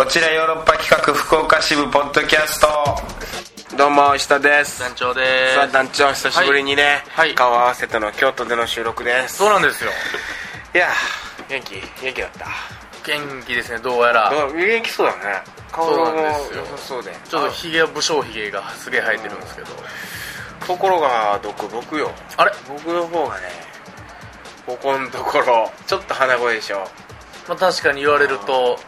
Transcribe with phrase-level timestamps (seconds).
[0.00, 3.76] こちらヨーロッパ企画福岡支部ポッドキャスト。
[3.76, 4.80] どうも石田です。
[4.80, 5.20] 団長で
[5.54, 7.34] さあ団長久しぶりにね、はい。
[7.34, 9.36] 顔合わせての京都での収録です。
[9.36, 9.90] そうなんですよ。
[10.74, 10.88] いや。
[11.50, 11.74] 元気？
[12.02, 12.46] 元気だった。
[13.04, 14.30] 元気ですねどうやら。
[14.30, 15.20] 元気そうだね。
[15.70, 16.64] 顔もそうなんですよ。
[16.64, 19.68] 良さそうでちょっとひげは武将ひげがすげえ生えてるんですけど。
[20.66, 22.10] ところがどこ僕よ。
[22.38, 22.52] あれ？
[22.66, 23.42] 僕の方がね
[24.64, 26.88] ここのところちょっと鼻声でしょ。
[27.46, 28.78] まあ確かに言われると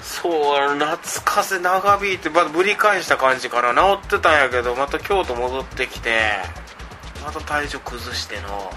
[0.00, 6.20] そう夏風邪長引いてまたぶり返した感じから治ってたんやけどまた京都戻ってきて
[7.24, 8.72] また体調崩しての。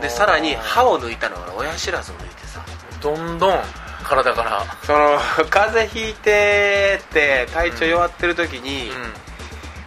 [0.00, 2.64] でさらに歯を抜いたのが親知らずを抜いてさ。
[3.00, 3.60] どんどん
[4.02, 4.64] 体から。
[4.82, 9.14] その 風邪ひいてって体調弱ってる時に、うん。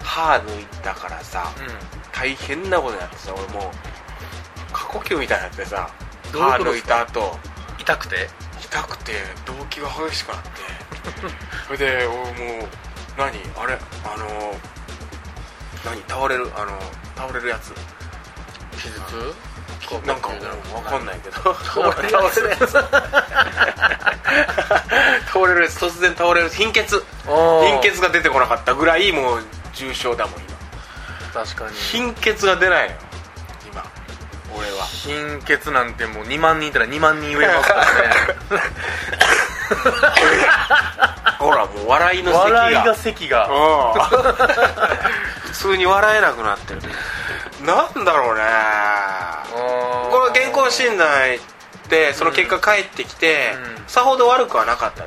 [0.01, 5.89] 歯抜いたからさう大変なことになってさ俺もう過呼吸みたいになってさ
[6.31, 7.21] どういう歯抜いた後。
[7.21, 8.29] ん痛くて？
[8.71, 9.13] 痛くて
[9.45, 10.49] 動悸が激しくなって。
[11.67, 12.23] それで俺も
[12.65, 12.69] う
[13.17, 13.39] 何？
[13.57, 13.79] あれ？
[14.03, 14.55] あの
[15.85, 16.03] 何？
[16.07, 16.77] 倒れるあの
[17.15, 17.73] 倒れるやつ。
[18.71, 19.33] 手術
[20.05, 20.39] なんか分
[20.83, 21.53] かんないけど。
[21.53, 22.19] 倒れるや
[22.57, 22.67] つ。
[25.31, 25.77] 倒れるやつ。
[25.77, 27.01] 突然倒れる貧血。
[27.25, 29.43] 貧血が出てこなかったぐらいもう
[29.73, 30.47] 重症だもん今。
[31.33, 31.75] 確かに。
[31.77, 32.95] 貧血が出ないの
[35.07, 37.89] 貧血なんてもう2万人いたら2万人言えますからね。
[41.39, 42.59] ほらもう笑いの咳が。
[42.59, 43.47] 笑いが咳が。
[43.47, 43.93] うん。
[45.47, 46.81] 普通に笑えなくなってる。
[47.65, 48.43] なんだろうね。
[50.11, 53.83] これ健康診断行ってその結果返ってきて、うん。
[53.87, 55.05] さほど悪くはなかった。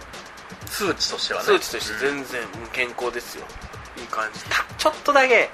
[0.67, 1.47] 数値としてはね。
[1.47, 2.41] 数値として全然
[2.73, 3.45] 健康ですよ。
[3.99, 4.41] いい感じ。
[4.45, 5.51] たちょっとだけ。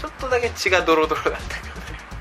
[0.00, 1.67] ちょっとだけ血がドロドロだった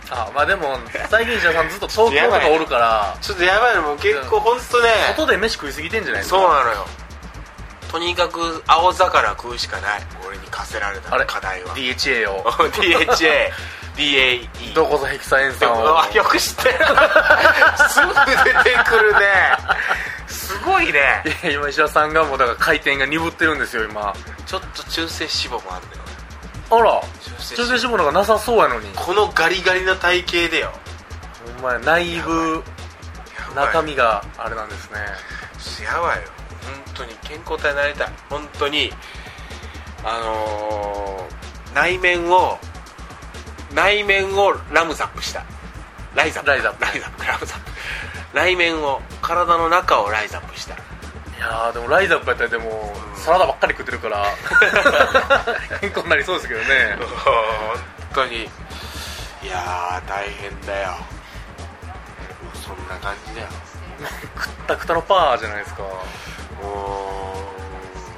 [0.10, 0.78] あまあでも
[1.10, 3.18] 最近者さんずっと東京とかおるから。
[3.22, 4.90] ちょっとやばいのもう結構本当ね。
[5.16, 6.40] 外で飯食いすぎてんじゃないですか？
[6.40, 6.86] そうなのよ。
[7.92, 10.02] とにかく青魚食うしかない。
[10.28, 11.26] 俺に課せられたあれ？
[11.26, 11.76] 課題は。
[11.76, 12.44] DHA を。
[12.52, 13.50] DHA
[13.98, 16.76] DAE どこぞヘキサエン酸うをわよく知ってる。
[17.90, 19.20] すぐ出てくるね。
[20.28, 21.24] すごいね。
[21.52, 24.14] 今石田さんがもうだから回転が鈍ってるんですよ今。
[24.46, 26.04] ちょっと中性脂肪もあるんだよ
[26.70, 27.02] あら。
[27.50, 28.90] 中中性脂肪の方がなさそうやのに。
[28.96, 30.72] このガリガリな体型でよ。
[31.56, 32.64] ほんまや内部
[33.56, 35.00] 中身があれなんですね。
[35.86, 36.24] やばいよ。
[36.64, 38.08] 本当に健康体になりたい。
[38.30, 38.92] 本当に
[40.04, 41.38] あのー
[41.74, 42.58] 内面を
[43.76, 45.44] 内面をラムザップした。
[46.16, 46.50] ライザップ。
[46.50, 46.84] ライザップ。
[46.84, 47.26] ライザップ。
[47.26, 47.72] ラムザップ。
[48.34, 50.76] 内面を体の中をライザップした
[51.38, 54.26] いやーでもライザップやったらでもサラダばっかり食ってるから
[55.80, 56.98] 健康になりそうですけどね。
[56.98, 57.36] 本
[58.14, 58.44] 当に。
[58.44, 60.96] いやー大変だよ。
[62.56, 63.48] そんな感じだよ。
[64.36, 65.84] くったくたのパーじゃないですか。
[66.62, 67.38] も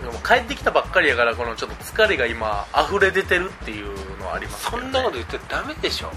[0.01, 6.11] でも帰ってきたばっかりやからこのちょっと疲れが今溢れ出てるっていうのはありますね、うそんなこと言ってダメでしょ。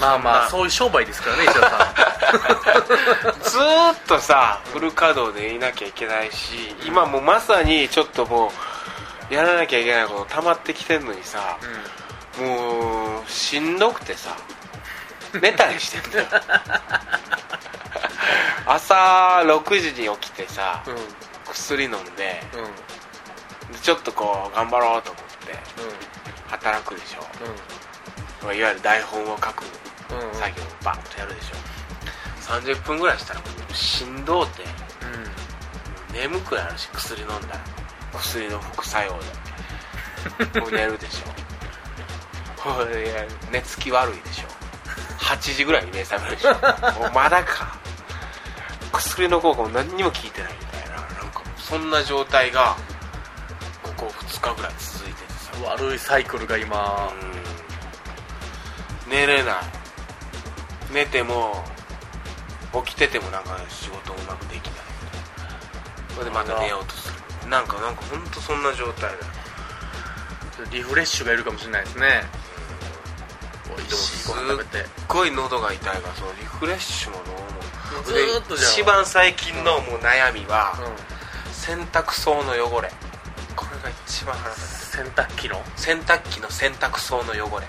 [0.00, 1.94] まあまあそういう商売ですからね石田さ
[2.32, 2.47] ずーっ
[4.08, 8.50] とさフル稼働でいなきゃいけないし今もうまさにちょっとも
[9.30, 11.58] うやらなきゃいけないこと溜まってきてんのにさ
[12.40, 14.34] ん、もうしんどくてさ
[15.34, 16.26] 寝たりしてんだよ。
[18.66, 21.00] 朝6時に起きてさうんうん
[21.50, 22.60] 薬飲んでうん。
[22.60, 22.70] うん
[23.72, 25.54] でちょっとこう頑張ろうと思って
[26.46, 27.20] 働くでしょ。
[28.42, 29.64] まあいわゆる台本を書く
[30.10, 30.28] うん。
[30.28, 31.67] うん作業をバッとやるでしょ
[32.48, 34.88] 30分ぐらいしたらもうしんどうて。
[36.12, 37.60] 眠くなるし薬飲んだら。
[38.18, 39.12] 薬の副作用
[40.52, 40.60] で。
[40.60, 42.60] もう寝るでしょ。
[42.60, 44.48] ほいで寝つき悪いでしょ。
[45.18, 46.54] 8時ぐらいに目覚めるでしょ。
[46.98, 47.76] もうまだか。
[48.92, 50.96] 薬の効果も何にも効いてないみたいな。
[50.96, 52.76] なんかそんな状態が
[53.82, 55.50] ここ2日ぐらい続いててさ。
[55.54, 57.12] うん悪いサイクルが今。
[59.06, 59.10] うん。
[59.10, 59.56] 寝れない。
[60.90, 61.64] 寝ても
[62.84, 64.74] 起きててもなんか仕事うまくできない。
[66.14, 67.48] それでまた寝ようとする。
[67.48, 69.16] なんかなんか本当そんな状態だよ。
[70.70, 72.24] リフレッシュがいるかもしれないですね。
[73.76, 74.78] 美味しいご飯食べて。
[74.78, 81.52] すっごい喉が痛いからそのリフレッシュもどうもずーっとじゃあで一番最近のもう悩みは、うん。
[81.52, 82.90] 洗濯槽の汚れ。
[83.54, 85.62] これが一番腹立洗濯機の？
[85.76, 87.66] つ洗濯機の洗濯槽の汚れ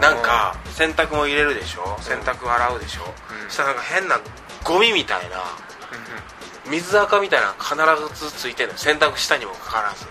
[0.00, 1.96] なんか洗濯も入れるでしょ？
[2.00, 3.48] 洗濯洗うでしょ、うん。
[3.48, 4.20] そしたらなんか変な
[4.64, 5.44] ゴミみたいな
[6.70, 7.76] 水垢みたいな必
[8.14, 8.78] ずついてるのよ。
[8.78, 10.06] 洗濯したにもかかわらず。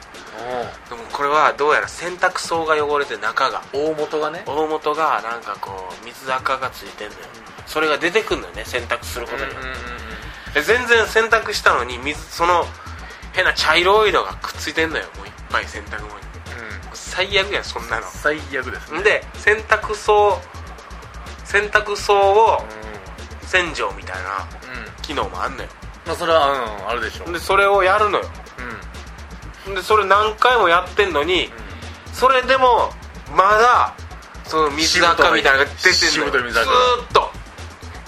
[0.89, 4.43] でもこれはどうやら洗濯槽が汚れて中が大元がね。
[4.45, 7.19] 大元がなんかこう水垢がついてんのよ、
[7.65, 12.63] それが出てくんのよね洗濯することによって、で全然洗濯したのに水その
[13.33, 15.03] 変な茶色いのがくっついてんのよ。
[15.17, 16.25] もういっぱい洗濯物に
[17.09, 18.07] 最悪やんそんなの。
[18.07, 19.03] 最悪ですね。
[19.03, 20.39] で洗濯槽
[21.43, 22.63] 洗濯槽を
[23.41, 24.47] 洗浄みたいな
[25.01, 25.69] 機能もあんのよ
[26.05, 27.33] まあそれはうんあるでしょう。
[27.33, 28.25] でそれをやるのよ。
[29.67, 29.75] うん。
[29.75, 31.49] でそれ何回もやってんのに
[32.13, 32.91] それでも
[33.35, 33.93] まだ
[34.45, 36.51] その水垢みたいなのが出てんのよ。
[36.51, 37.29] ずーっと。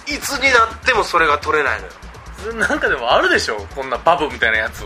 [0.07, 1.91] いつになってもそれが取れないのよ。
[2.51, 4.83] うんなんかでもあるでしょこんなバブみたいなやつ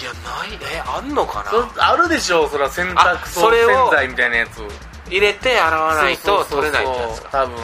[0.00, 1.50] いやないえあんのかな？
[1.50, 4.60] そあるでしょそれは洗あ濯槽洗剤みたいなやつ。
[5.08, 7.28] 入れて洗わないと取れないってやつか。
[7.30, 7.56] 多分。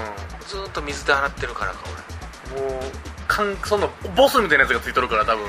[0.47, 2.83] ずーっと水で洗ってるからかもう
[3.29, 5.47] かんそんなボスみたいなやつがついとるから多分。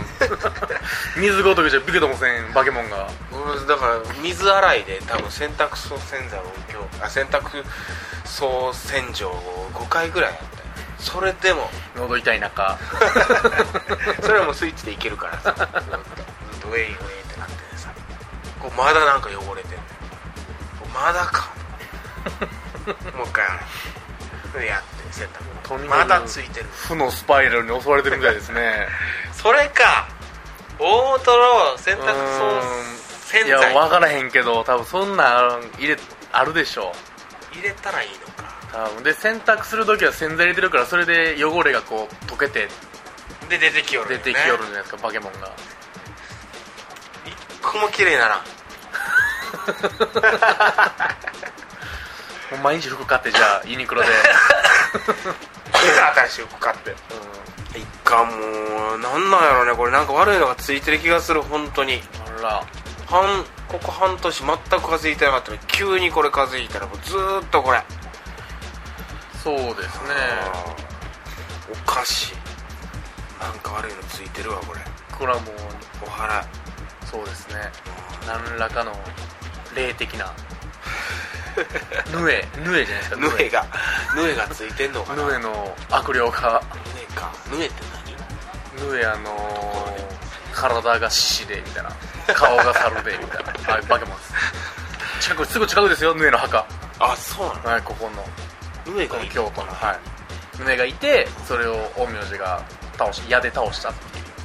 [1.17, 3.07] 水ごときじゃビケともせんバケモンが。
[3.31, 7.63] 俺俺だから水洗いで多分洗濯槽洗剤を今日あ洗濯
[8.25, 10.65] 槽洗浄を5回ぐらいやったよ。
[10.99, 11.69] それでも。
[11.95, 12.77] 喉痛い中。
[14.21, 15.53] それはもうスイッチでいけるからさ。
[15.53, 15.67] ず
[16.61, 17.93] っとずっとウェイウェイってなっててさ
[18.59, 19.77] こうまだなんか汚れてんの。
[19.77, 19.83] よ
[20.79, 21.49] こうまだか。
[23.17, 23.59] もう一回洗
[24.55, 25.51] うでやって洗濯
[25.87, 28.87] まだついてる負のスパイラルに襲われてるみたいですね。
[29.33, 30.07] それか
[30.77, 32.61] 大元の洗濯槽
[33.29, 35.97] 洗いや剤分からへんけど多分そんなん入れ
[36.33, 36.93] あるでしょ
[37.53, 38.53] 入れたらいいのか。
[38.73, 39.03] 多分。
[39.03, 42.67] で洗濯する時は洗剤入れてるからそれで汚れがこう溶けて
[43.49, 44.23] で出てきよるよね。
[44.23, 45.51] 出てきよるじゃないですかバケモンが
[47.71, 48.43] 一個も綺麗なら
[52.61, 54.09] 毎日 服買ってじゃあユニクロで、
[56.15, 56.93] 新しい服買って。
[57.73, 59.91] 一回もうなんなんやろねこれ。
[59.91, 62.03] なんか悪いのがついてる気がする本当に。
[62.37, 62.63] あら。
[63.07, 67.81] 半ここ半年全く風邪ひいてなかったのに急にこれ風邪ひいたらもうずーっとこれ。
[69.41, 70.15] そうですね。
[71.71, 72.35] おかしい。
[73.41, 74.81] なんか悪いのついてるわこれ。
[75.17, 75.55] これはもう。
[76.05, 76.45] お腹
[77.11, 77.55] そうですね。
[78.25, 78.93] 何らかの
[79.75, 80.33] 霊的な。
[82.17, 83.65] ヌエヌエじゃないですか ヌエが。
[84.15, 84.35] ヌエ。
[84.35, 85.25] がついてんのかな？
[85.27, 86.61] ヌエの悪霊が
[86.95, 87.31] ヌエか。
[87.51, 87.83] ヌエって
[88.89, 91.91] ヌエあのー、体が獅子でみたいな。
[92.33, 93.51] 顔が猿でみたいな。
[93.73, 94.33] ああいうバケモンです。
[95.19, 96.65] 近くすぐ近くですよヌエの墓。
[96.99, 97.69] 何あそうなの？
[97.71, 98.09] はいここ
[98.85, 98.93] の。
[98.95, 99.93] ヌエが京都のは
[100.57, 100.63] い。
[100.63, 102.61] ヌエがいてそれを陰陽師が
[102.97, 103.93] 倒し矢で倒したっ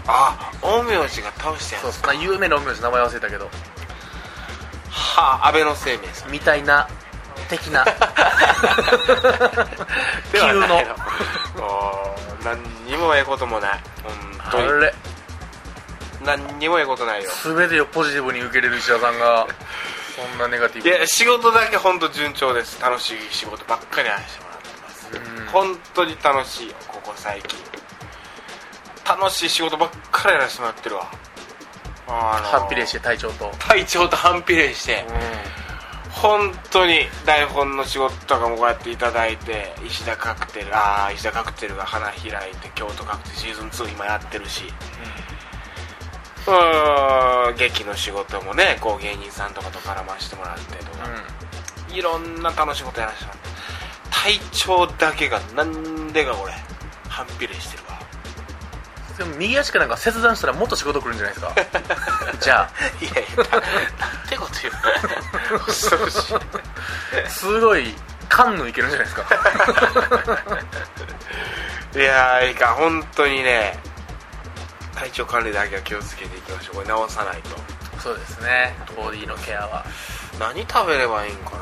[0.06, 3.50] あ陰陽師が倒したやつそうそんな有名な陰陽師名前忘れたけど。
[4.90, 6.32] はあ安倍の生命さん。
[6.32, 6.88] みたいな
[7.48, 7.84] 的な。
[10.32, 10.66] 急の。
[12.44, 13.70] 何にもええこともない。
[13.72, 14.12] あ本
[14.52, 14.80] 当に。
[14.82, 14.94] れ。
[16.24, 17.30] 何にもええことないよ。
[17.44, 19.46] 全てをポジティブに受け入れる石田さんが
[20.14, 22.80] そんなネガティブいや仕事だけ本当順調です。
[22.80, 25.08] 楽しい仕事ばっかりやらせてもらってます。
[25.12, 25.46] うん。
[25.46, 27.58] 本当に楽しいよここ最近
[29.08, 31.10] 楽しい仕事ばっかりやらせてもらってるわ。
[32.08, 33.50] あのハッピレして隊長と。
[33.58, 35.04] 隊長と反比例して
[36.10, 44.64] 本当に台本の仕事とかもこうやっていただいて石田カクテルああ石田カクテルが花開いて京都カクテルシーズン2今やってるし
[46.46, 51.06] うーん劇の仕事もねこう芸人さんとかと絡ましてもらってとか、
[51.92, 53.48] いろんな楽しいことやらせてもらって
[54.10, 56.54] 体調だけがなんでかこれ
[57.08, 57.85] 反比例してるわ
[59.18, 61.54] でも右足かなんか切断したらもっと仕事来るんじゃないですか
[62.40, 62.70] じゃ
[63.00, 64.74] いやいやななんてこと言う。
[65.52, 66.34] の 恐ろし
[67.28, 67.94] すごい
[68.28, 69.24] カンヌいけるんじゃないですか。
[71.96, 73.78] いやーいいか本当にね。
[74.94, 76.76] 体調管理だけは気をつけていきましょう。
[76.76, 77.50] これ直さないと。
[78.02, 78.76] そうですね。
[78.96, 79.84] ボディのケアは。
[80.38, 81.58] 何食べればいいんかな。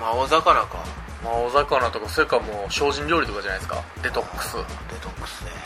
[0.00, 0.78] まあ青魚か。
[1.22, 3.82] まあお魚とかそれかもう精進料理とかじゃないですか。
[4.02, 4.56] デトックス。
[4.56, 4.62] デ
[5.00, 5.50] トックスね。
[5.52, 5.59] 僕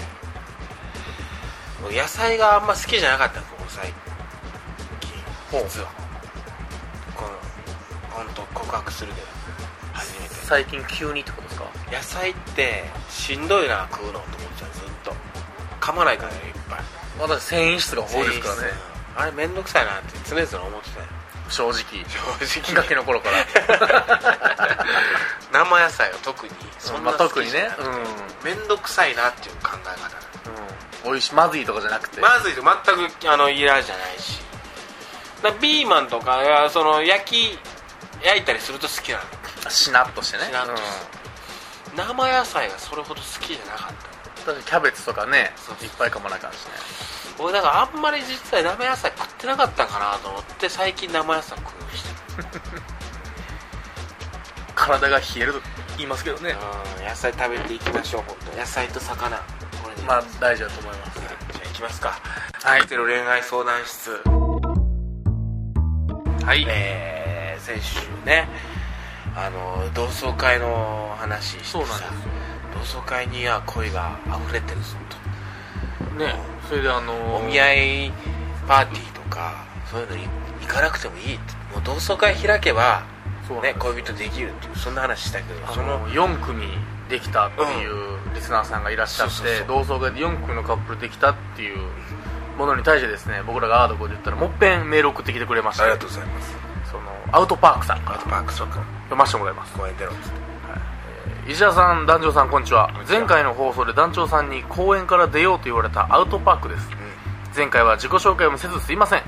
[1.90, 3.86] 野菜があんま好きじゃなかったここ最
[5.50, 5.64] 近。
[5.68, 5.88] 実は。
[7.16, 7.28] この
[8.10, 9.26] 本当告白するけど
[9.92, 10.34] 初めて。
[10.34, 11.64] 最近急にってことですか？
[11.92, 15.14] 野菜ってしんどいな食うのと思っちゃうずっと。
[15.80, 16.80] 噛まないからねいっぱい。
[17.20, 18.72] 私繊維質が多いですからね。
[19.16, 21.06] あれめんどくさいなって常々思ってたよ。
[21.48, 21.74] 正直。
[21.78, 22.74] 正直。
[22.74, 23.36] ガキの頃から。
[25.52, 28.50] 生野菜は特にそんなまあ特にね好きじゃなくて。
[28.50, 30.50] うめんどくさいなっていう考え方。
[30.50, 30.68] ん、うん、
[31.04, 32.20] 美味しいまずいとかじゃなくて。
[32.20, 34.40] まずいと全くあの嫌じゃないし。
[35.42, 37.58] だからピーマンとかその焼き
[38.24, 39.70] 焼いたりすると好きなの。
[39.70, 40.44] しなっとしてね。
[40.44, 41.94] しなっとして。
[41.96, 44.52] 生野菜がそれほど好きじゃなかった。
[44.52, 46.72] うん、確かにキャベツとかねいっぱいかまなあかんしね。
[47.38, 52.08] 俺だからあんまり実は生野菜食ってなかったんかなと思って最近生野菜食うようにして
[52.42, 52.82] る
[54.74, 55.60] 体が冷えると
[55.96, 56.56] 言いますけどね。
[56.98, 59.40] うん野菜食べていきましょう本当野菜と魚
[60.06, 61.20] まあ大事だと思います。
[61.20, 62.20] じゃあきますか。
[62.62, 62.80] はい。
[62.80, 64.10] カクテル恋愛相談室。
[66.44, 66.64] はい。
[66.68, 68.48] えー、先週ね
[69.34, 72.04] あの同窓会の話してそうなんさ
[72.72, 74.96] 同窓会には恋が溢れてるぞ
[76.18, 76.34] ね。
[76.68, 78.12] それであのとお見合い
[78.68, 80.22] パーティーとかそういうのに
[80.60, 81.64] 行かなくてもいいって。
[81.74, 83.04] もう同窓会開けば、
[83.62, 86.68] ね、恋人できるっていうそんな話したけどその4組
[87.14, 91.78] できたっていうリスナーさんがいらっしゃって、同窓会で4組のカップルできたっていう
[92.58, 96.56] ものに対してですね僕らがアードコで言ったらもっぺんメール送ってきてくれましてありがとうございます。
[96.90, 98.82] そのアウトパークさんからアートパークそっか。
[99.04, 99.72] 読ませてもらいます。
[99.74, 100.30] 公園出ろっつっ
[101.46, 102.90] て石田さん団長さんこんにちは。
[103.08, 106.88] 前回の放送で団長さんに公園から出ようと言われたアウトパークです。
[107.54, 109.22] 前回は自己紹介もせずすいません。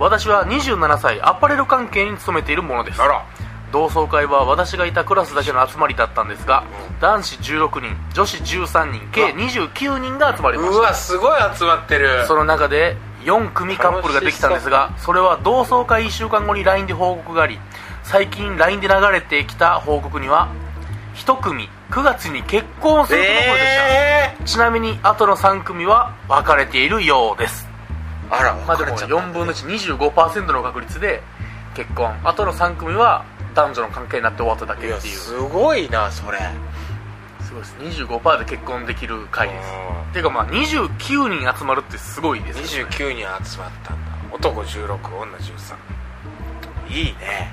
[0.00, 3.00] 私は27歳アパレル関係に勤めているものです。
[3.00, 3.24] あら
[3.72, 7.00] 同窓会は私がいたクラスだけの集まりだったんですが、うん。
[7.00, 10.78] 男子16人女子13人計29人が集まりました。
[10.78, 12.24] うわすごい集まってる。
[12.26, 17.58] その中で4組カップルができたんですがそれは同窓会1週間後に LINE で報告があり
[18.02, 20.52] 最近 LINE で流れてきた報告には
[21.16, 27.68] 1組9月に結婚するとのことでした、えちなみに後の3組は別れているようです。
[28.30, 31.20] ー、あらまあでも別れちゃった4分の125%の確率で
[31.74, 32.16] 結婚。
[32.24, 33.24] あとの3組は
[33.54, 35.00] 男女の関係になって終わっただけっていう。
[35.00, 36.38] すごいなそれ。
[37.42, 38.02] すごいです。
[38.04, 39.68] 25%で結婚できる回です。
[40.06, 40.12] うん。
[40.12, 42.92] ていうかまあ29人集まるってすごいですよね。
[42.92, 44.10] 29人集まったんだ。
[44.32, 45.74] 男16女13
[46.88, 47.52] いいね。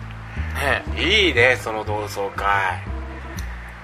[0.56, 0.84] ね。
[0.98, 2.84] いいねその同窓会。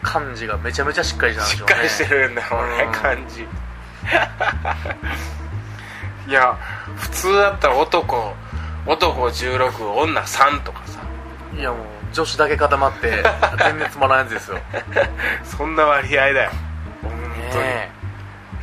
[0.02, 2.92] 漢字がめちゃめちゃしっかりしたんでしっしょうねかりしてるんだろうねうん。
[2.92, 3.42] 感じ。
[6.28, 6.58] いや
[6.96, 8.34] 普通だったら男
[8.86, 11.00] 男16女3とかさ。
[11.58, 13.24] いやもう女子だけ固まって
[13.58, 14.60] 全然つまらないやつですよ。
[15.44, 16.52] そんな割合だよ。
[17.02, 17.12] 本
[17.52, 17.90] 当に、ね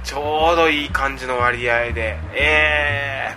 [0.02, 2.18] ちょうどいい感じの割合で。
[2.32, 3.34] え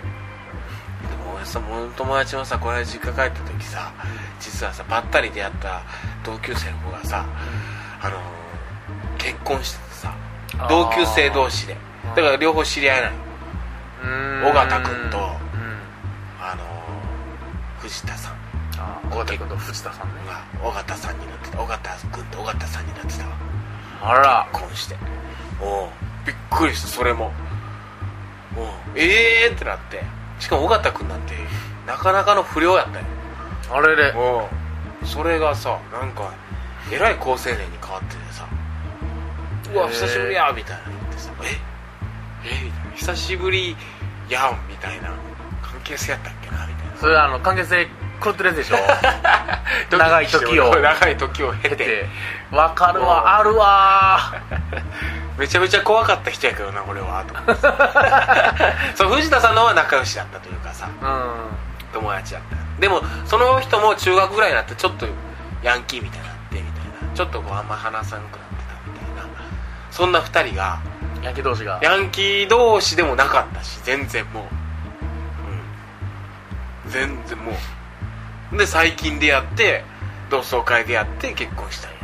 [1.10, 3.92] でも俺さもう友達もさこの間実家帰った時さ
[4.40, 5.82] 実はさばったり出会った
[6.24, 7.26] 同級生の子がさ
[8.00, 8.18] あのー
[9.18, 10.12] 結婚しててさ
[10.68, 11.76] 同級生同士で。
[12.16, 13.16] だから両方知り合いなの
[14.02, 14.50] うーん。
[14.50, 15.24] 尾形君とうん。
[16.40, 18.32] あのー藤田さん
[18.84, 23.32] あ尾形君と藤田さんねが尾形さんになってた尾形君と尾形さんになってたわ。
[24.02, 24.48] あら。
[24.52, 24.96] 結婚して。
[25.62, 25.88] おう。
[26.26, 27.32] びっくりしたそれも。
[28.56, 28.66] おう。
[28.94, 30.02] ええー、ってなって。
[30.38, 31.34] しかも尾形君なんて
[31.86, 33.04] なかなかの不良やったよ。
[33.72, 34.12] あれれ。
[34.14, 34.48] お
[35.02, 35.06] う。
[35.06, 36.34] それがさなんか
[36.92, 38.46] えらい好青年に変わっててさ。
[39.72, 41.32] うわ久しぶりやみたいな言ってさ。
[41.42, 41.46] え？
[42.44, 42.64] え？
[42.64, 42.90] みたいな。
[42.96, 43.76] 久しぶり
[44.28, 45.08] やんみたいな。
[45.62, 46.96] 関係性やったっけなみたいな。
[46.96, 47.88] それあの関係性
[48.22, 48.76] 狂ってるやつでしょ
[49.96, 52.06] 長い時を長い時を経て
[52.50, 54.18] わかるわあるわ
[55.38, 57.56] めちゃめちゃ怖かった人やけどな俺はと思っ
[58.92, 65.06] てそう藤田さんの方は仲良しだったというかさうん友達やったでもその人も中学ぐらいになってちょっと
[65.62, 66.66] ヤンキーみたいになってみた
[67.06, 69.28] いなちょっとこうあんま話さなくなってたみたいな
[69.90, 70.80] そんな二人が
[71.22, 74.44] ヤンキー同士がヤンキー同士でもなかったし全然もう
[76.86, 77.54] うん全然もう
[78.52, 79.84] で最近出会って
[80.30, 81.98] 同窓会でやって結婚したんや。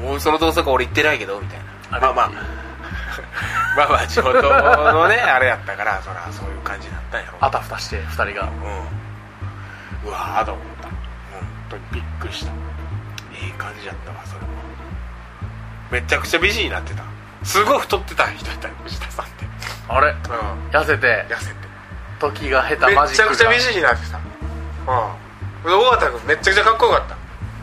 [0.00, 1.58] もうその同窓会俺行ってないけどみたい
[1.90, 2.00] な。
[2.00, 2.30] まあまあ。
[3.76, 8.48] まあまあ地元のね あれやったからそらそういう感じになったんやろあたふたして2人が。
[10.04, 10.08] うん。
[10.08, 10.88] うわーと思った。
[10.88, 10.94] 本
[11.70, 12.52] 当にびっくりした。
[12.52, 14.46] いい感じやったわそれも。
[15.90, 17.02] めちゃくちゃ美人になってた。
[17.42, 19.46] すごい太ってた人やったよ藤田さんって。
[19.88, 20.08] あれ？
[20.08, 20.16] うん。
[20.70, 21.26] 痩せて。
[21.28, 21.54] 痩せて。
[22.18, 23.36] 時が経ためマジックが。
[23.36, 24.18] ちゃくちゃ美人になってた。
[24.18, 24.20] う
[25.20, 25.23] ん
[25.72, 27.16] 尾形君めっちゃくちゃかっこよかった。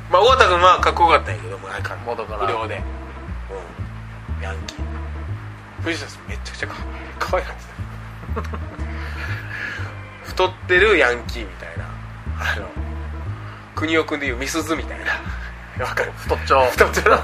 [0.09, 2.47] まあ尾形君はかっこよかったんやけど前から元から。
[2.47, 2.81] 不良で。
[4.37, 4.43] うん。
[4.43, 4.77] ヤンキー。
[5.83, 6.75] 藤田さんめちゃくちゃか
[7.19, 7.61] かわいかった。
[10.25, 11.85] 太ってるヤンキーみたいな。
[12.39, 12.67] あの
[13.75, 14.99] 国尾君でいうみすずみたい
[15.77, 15.85] な。
[15.85, 16.11] わかる。
[16.17, 16.65] 太っちょ。
[16.71, 17.17] 太ってる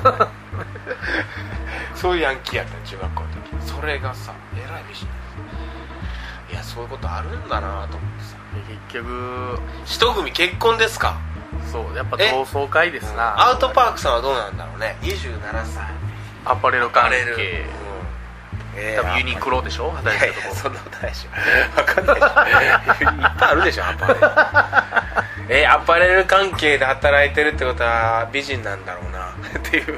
[1.95, 3.71] そういうヤンキーやったの中学校の時。
[3.71, 6.55] それがさえらい美人い。
[6.55, 8.16] やそういうことあるんだなと思って。
[8.16, 8.16] さ
[8.89, 11.17] 結局一組結婚ですか？
[11.71, 12.31] そうやっぱえ？
[12.31, 13.35] 同窓会ですな。
[13.47, 14.95] アウトパークさんはどうなんだろうね。
[15.01, 15.83] 27歳。
[16.45, 17.65] アパレル関係
[18.79, 19.87] え多分ユニクロでしょ？
[19.87, 20.55] い働いてるとこ。
[20.55, 21.29] そんなことないでしょ。
[21.83, 22.27] 分かんないでしょ。
[22.27, 24.19] いっぱいあるでしょアパレル。
[25.49, 29.17] えアパレル関係で働いてるってことは美人なんだろうな。
[29.57, 29.97] っていう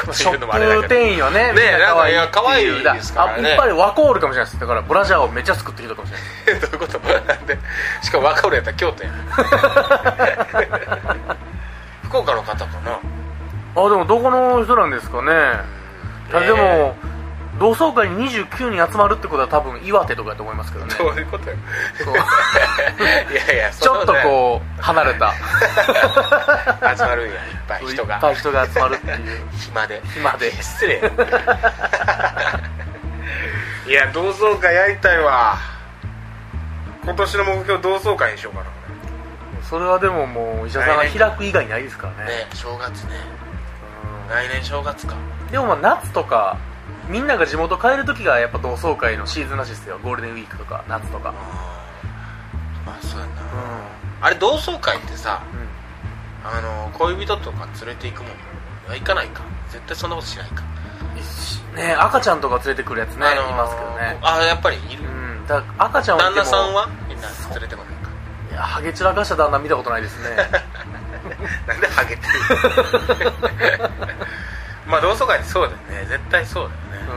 [0.00, 3.54] ことショップ店員はねねなんかいや可愛いですからね。
[3.54, 4.60] っぱいワコールかもしれないです。
[4.60, 6.12] だからブラジャーをめっちゃ作ってきたかもし
[6.46, 6.60] れない。
[6.62, 6.98] どういうこと？
[6.98, 7.58] なんで
[8.02, 9.10] しかも若俺やったら京都や
[12.04, 12.92] 福岡の方かな。
[12.92, 15.32] あでもどこの人なんですかね。
[16.34, 16.96] あでも
[17.58, 20.94] 同窓会に29人集まるってことは多分岩手とかだと思いますけどね。
[20.96, 21.56] どういうことよ。
[23.30, 25.26] いやいや ちょっとこう離れた。
[25.26, 25.32] う
[26.96, 27.34] 集まるんや。
[27.34, 29.18] いっぱい人いっがぱい人が集まるっていう。
[29.58, 30.00] 暇で。
[30.14, 30.52] 暇で。
[30.62, 30.98] 失礼。
[33.86, 35.56] いや同窓会やりたいわ。
[37.04, 38.72] 今年の目標同窓会にしようかなこ
[39.68, 42.30] それはでももう医者さんが開く以外ないですからね。
[42.30, 43.16] れね正月ね。
[44.28, 44.34] うん。
[44.34, 45.16] 来年正月か。
[45.50, 46.56] でもまあ夏とか
[47.08, 49.98] みんなが地元帰る時がやっぱ同窓会のシーズンらしいですよ。
[50.02, 51.32] ゴールデンウィークとか夏とか。
[52.84, 53.34] まあそうやな、う
[54.20, 55.42] あれ同窓会ってさん、
[56.46, 58.32] あの恋人とか連れて行くもん。
[58.94, 59.42] 行かないか。
[59.70, 60.62] 絶対そんなことしないか。
[61.72, 64.18] うん、ね赤ちゃんとか連れてくるやつね、あのーいますけどね。
[64.22, 65.46] あやっぱりいる、うん。
[65.46, 66.88] だから赤ちゃんはいても旦那さんは？
[67.08, 68.10] みんな連れてこないか。
[68.50, 70.36] いやハゲ散らかした旦那見たことないですね。
[71.66, 72.32] なんでハゲてる
[74.88, 76.06] まあ同窓会ってそうだよね。
[76.08, 77.08] 絶対そうだよね。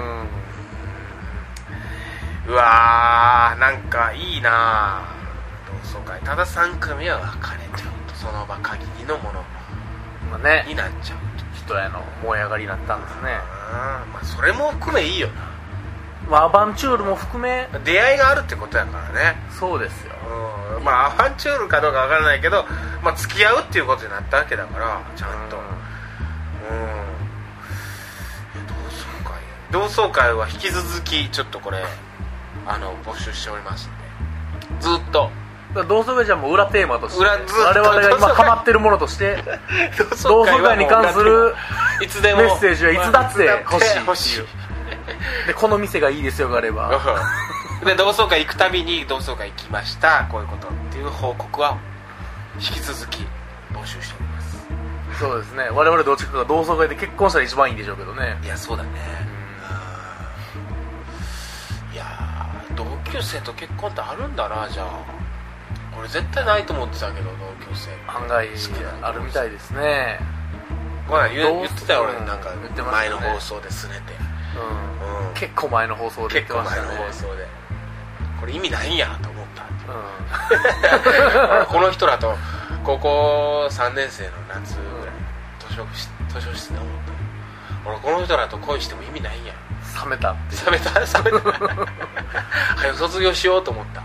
[2.47, 2.53] うん。
[2.53, 5.01] うわーなんかいいな
[5.93, 6.19] 同窓会。
[6.21, 9.41] ただ3組は別れちゃうとその場限りのもの。
[10.29, 10.65] まあね。
[10.67, 11.17] になっちゃう
[11.55, 13.21] 人への燃え上がりになったんですね。
[13.21, 14.11] うん。
[14.11, 15.29] まあそれも含めいいよ
[16.29, 17.69] まあアバンチュールも含め。
[17.71, 19.37] な出会いがあるってことやからね。
[19.49, 20.11] そうですよ。
[20.77, 20.83] うん。
[20.83, 22.65] まあアバンチュールかどうかわからないけど、
[23.01, 25.57] まあ、付き合うっていうことになったわけだからちゃんと。
[25.57, 25.59] う
[26.97, 27.00] ん
[29.71, 31.83] 同窓会は引き続きちょっとこれ
[32.65, 33.97] あの募集しておりますんで。
[34.81, 35.29] ずっと。
[35.87, 39.37] 同窓会じゃもう裏テーマとして裏ずっと我々が今ハマってるものとして
[40.23, 41.55] 同窓会に関する
[42.01, 42.41] いつでも。
[42.41, 43.45] メッセージはいつだって
[44.03, 46.89] 欲しいでこの店がいいですよがあれば
[47.81, 50.27] うんで同窓会行くたびに同窓会行きました。
[50.29, 51.77] こういうことっていう報告は
[52.55, 53.25] 引き続き
[53.73, 54.67] 募集しております。
[55.19, 55.69] そうですね。
[55.71, 58.37] 我々どっちかが同窓会で結婚したら一番いいんでしょうけどね。
[58.43, 58.89] いやそうだね
[62.85, 65.21] 同級生と結婚ってあるんだなじゃあ。
[65.97, 67.91] 俺絶対ないと思ってたけど同級生。
[68.07, 68.47] 案外
[69.01, 70.19] あるみたいですね。
[71.07, 72.25] これ言同言ってたよ俺うん。
[72.25, 72.49] なんか
[72.91, 74.13] 前の放送ですねて。
[74.55, 75.27] うん。
[75.27, 75.33] うん。
[75.33, 76.97] 結構前の放送で言っ結構前てましたね。
[76.97, 77.47] の放送で。
[78.39, 79.67] これ意味ないんやと思ったう。
[81.57, 82.35] 俺この人らと
[82.83, 85.15] 高校3年生の夏ぐらい
[85.59, 87.11] 図書室図書室で思った。
[87.89, 89.55] 俺この人らと恋しても意味ないんやん
[90.03, 90.35] 冷めた。
[90.65, 90.99] 冷めた？
[90.99, 91.51] 冷めた。
[92.77, 94.01] 早く卒業しようと思った。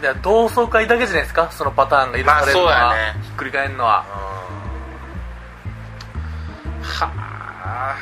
[0.00, 1.50] で同窓会だけじゃないですか？
[1.50, 3.20] そのパターンが許されるのは、まあそうやね。
[3.22, 4.04] ひっくり返るのは。
[6.82, 7.12] は
[7.64, 7.96] あ。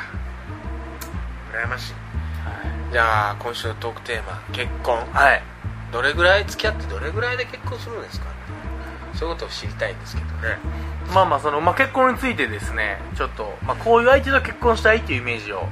[1.53, 1.93] 羨ましい、
[2.91, 4.97] じゃあ今週のトークテーマ結婚。
[5.13, 5.43] はい。
[5.91, 6.45] どれぐらい？
[6.45, 8.27] 付き合ってどれぐらいで結婚するんですか
[9.13, 10.57] そういうことを知りたいんですけどね
[11.13, 15.69] まあまあその、まあ、結婚についてですねちょっと、まあ、こういう相手と結婚したいっていうイメージを、はい。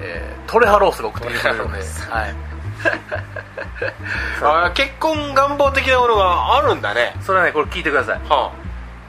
[0.00, 2.34] えートレハロースが送ってきてくれるのではい。
[4.42, 7.14] あ結婚願望的なものがあるんだね。
[7.20, 8.52] それはねこれ聞いてください、は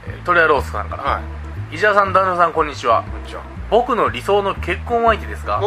[0.06, 1.76] えートレハロースさんから、あはい。
[1.76, 3.04] 石田さん旦那さんこんにちは。
[3.04, 3.42] こんにちは。
[3.70, 5.62] 僕の理想の結婚相手ですが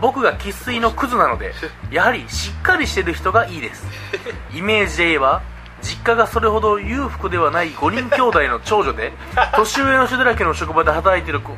[0.00, 1.54] 僕が生粋のクズなので
[1.90, 3.86] やはりしっかりしてる人がいいです。
[4.52, 5.42] イメージで言えば
[5.82, 9.12] 実家がそれほど裕福ではない5人兄弟の長女で
[9.56, 11.56] 年上の人だらけの職場で働いている子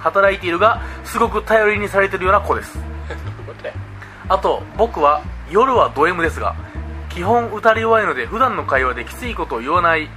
[0.00, 2.78] 働いているがすごく頼りにされてるような子です。
[4.28, 6.54] あと僕は夜はド M ですが
[7.08, 10.08] 基本打たれ弱いので普段の会話できついことを言わない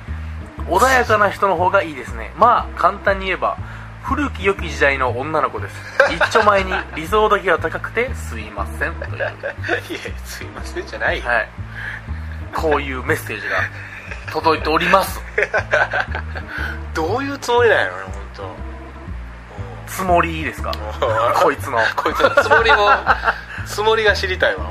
[0.68, 2.32] 穏やかな人の方がいいですね。
[2.38, 3.58] まあ簡単に言えば
[4.04, 5.76] 古き良き時代の女の子です。
[6.14, 9.18] 一丁前に 理想だけが高くてすいませんという。
[9.18, 9.30] いや
[10.26, 11.50] すいませんじゃないよ、はい
[12.56, 13.56] こういうメッセージが
[14.32, 15.20] 届いております。
[16.94, 18.14] どういうつもりなんやろね本
[19.88, 19.92] 当。
[19.92, 20.72] つもりですか？
[20.72, 20.76] う
[21.40, 21.78] んこいつの。
[21.96, 22.90] こいつのつもりも
[23.66, 24.64] つもりが知りたいわ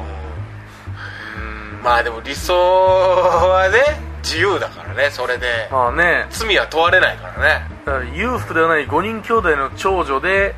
[1.37, 1.41] う。
[1.41, 3.79] んまあでも理想はね
[4.23, 5.69] 自由だからねそれで。
[5.71, 6.27] まあね。
[6.31, 7.67] 罪は問われないからね。
[7.87, 10.55] だから裕福ではない5人兄弟の長女で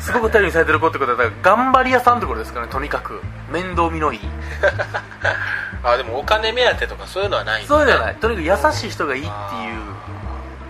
[0.00, 3.20] すごく頼りにされてる子ってことはだから頑張り屋さんってことですかねとにかく。
[3.50, 4.20] 面倒見のいい。
[5.82, 8.14] あでもお金目当てとかそういうのはないそういうのはない。
[8.16, 9.96] とにかく優しい人がいいっていう。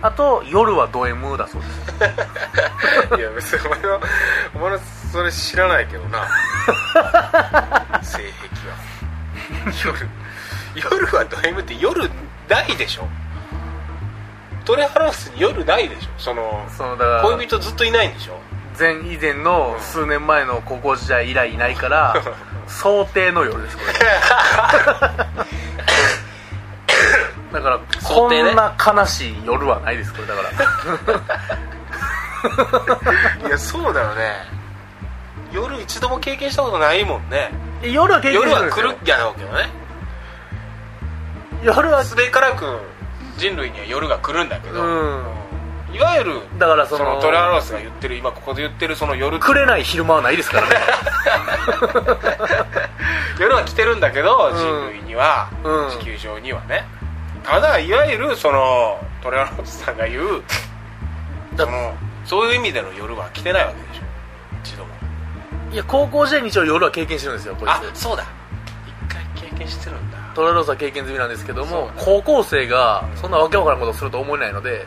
[0.01, 3.17] あと夜はド M だそうです。
[3.17, 3.99] いや別にお前は
[4.55, 4.79] お前の
[5.11, 6.27] それ知らないけどな。
[8.03, 8.25] 性癖
[8.69, 9.95] は。
[9.95, 10.09] 夜。
[10.75, 12.09] 夜はド M って夜
[12.47, 13.07] ないでしょ。
[14.65, 16.09] トレハロースに夜ないでしょ。
[16.17, 17.21] そのそのだから。
[17.23, 18.39] 恋人ずっといないんでしょ
[18.77, 22.15] 前以前の数年前の高校時代以来いないから
[22.67, 23.93] 想定の夜ですこれ。
[27.53, 28.53] だからこ想定ね。
[28.53, 30.41] んな悲しい夜はないですこれだか
[33.41, 33.47] ら。
[33.47, 34.57] いやそうだよね。
[35.51, 37.51] 夜一度も経験したことないもんね。
[37.81, 38.89] え夜は経験夜はするんですよ。
[38.89, 39.69] 来るやろうけどね。
[41.63, 42.79] 夜はすべからく
[43.37, 45.46] 人類には夜が来るんだけど、うん
[45.97, 50.75] いわゆるだからそのトレアロースが言ってる今ここで言ってるその夜くれない昼間はないですからね。
[53.41, 54.55] 夜は来てるんだけど、ん。
[54.55, 55.89] 人類には、うん。
[55.99, 56.85] 地球上にはね。
[57.43, 60.43] ただいわゆるそのトレアロースさんが言う
[61.55, 61.93] だその
[62.25, 64.01] そういう意味での夜は来てないわけでしょ。
[64.63, 64.91] 一度も。
[65.71, 67.71] いや高校時代に一応夜は経験してるんですよこいつ。
[67.71, 68.23] あそうだ。
[69.09, 70.17] 一回経験してるんだ。
[70.35, 71.93] トラロースは経験済みなんですけどもそうだ。
[71.97, 74.85] 高校生がそんなわけわからんことをすると思えないので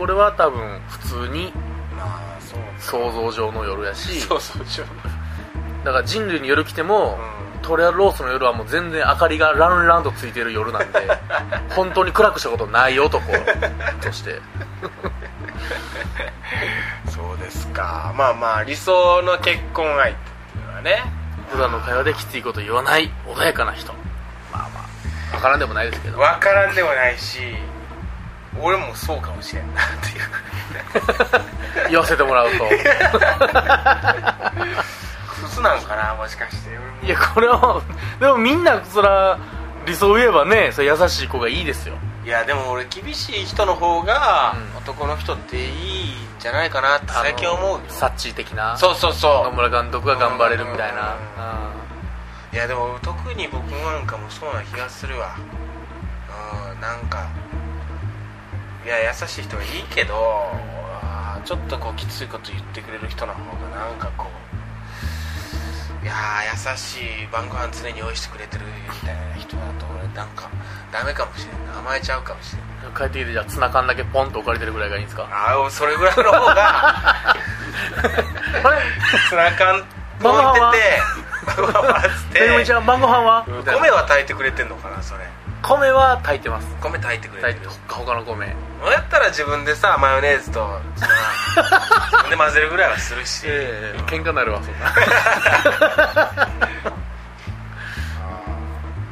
[0.00, 1.52] これは多分普通に
[1.94, 2.60] まあそう。
[2.78, 4.18] 想像上の夜やし。
[4.20, 4.86] そうそうそう
[5.84, 7.18] だから人類に夜来ても、
[7.54, 7.60] うん。
[7.60, 11.06] トレアロースの夜はもう全然明かりがランランとついてる夜なんで
[11.76, 13.22] 本当に暗くしたことない男
[14.00, 14.40] として。
[17.10, 18.14] そうですか。
[18.16, 21.12] まあまあ理想の結婚相手っていうのはね。
[21.52, 23.92] 普段の会話できついこと言わない穏やかな人。
[24.50, 26.16] まあまあ分からんでもないですけど。
[26.16, 27.54] 分からんでもないし
[28.58, 31.90] 俺もそうかもしれんなっていう。
[31.90, 32.64] 言わせてもらうと。
[35.42, 36.70] クズなんかなもしかして。
[36.70, 37.82] 俺もいやこれは
[38.18, 39.38] でもみんなそら
[39.86, 41.96] 理想を言えばねそれ優しい子がいいですよ。
[42.24, 44.78] いやでも俺厳しい人の方がうん。
[44.78, 45.68] 男の人っていいん
[46.38, 48.76] じゃないかなって最近思うサッチー的な。
[48.76, 51.16] そうそうそ野村監督が頑張れるみたいな。
[52.52, 55.36] ういやでも特に僕なんかもそうな気がするわ。
[56.74, 57.28] うんなんか
[58.84, 60.14] いや優しい人はいいけど
[61.44, 63.40] ちょっとこうきついこと言ってくれる人の方
[63.70, 64.26] がなんかこ
[66.02, 68.72] ういやー優しい晩ご飯常に用意してくれてるみ
[69.06, 70.48] たいな人だと俺なんか
[70.90, 71.78] ダメかもしれんな。
[71.78, 75.28] 甘えちゃうかもしれんうん帰ってきてじゃあツナ缶だけポンと置かれてるぐらいがいいんですか？
[75.30, 77.36] ああそれぐらいの方が
[79.28, 79.84] ツナ缶
[80.22, 80.82] 晩ご飯は持ってて
[81.46, 81.98] 晩ご飯は？
[81.98, 83.44] っつってめぐみちゃん晩ご飯は？
[83.46, 85.24] 米は炊いてくれてんのかなそれ。
[85.62, 86.68] 米は炊いてます。
[86.80, 88.56] 米炊いてくれてる炊いて他の米
[88.88, 91.06] やったら自分でさマヨネーズと自
[92.22, 94.94] 分で混ぜるぐらいはするし、ええ喧嘩になるわそんな。